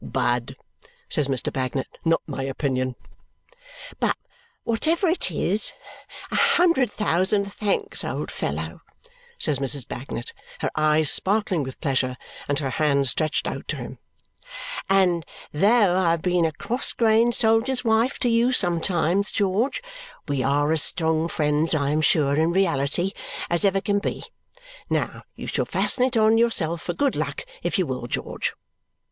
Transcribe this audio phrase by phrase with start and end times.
[0.03, 0.55] "Bad!"
[1.09, 1.53] says Mr.
[1.53, 1.85] Bagnet.
[2.03, 2.95] "Not my opinion."
[3.99, 4.17] "But
[4.63, 5.73] whatever it is,
[6.31, 8.81] a hundred thousand thanks, old fellow,"
[9.39, 9.87] says Mrs.
[9.87, 12.17] Bagnet, her eyes sparkling with pleasure
[12.47, 13.99] and her hand stretched out to him;
[14.89, 19.83] "and though I have been a crossgrained soldier's wife to you sometimes, George,
[20.27, 23.11] we are as strong friends, I am sure, in reality,
[23.51, 24.23] as ever can be.
[24.89, 28.55] Now you shall fasten it on yourself, for good luck, if you will, George."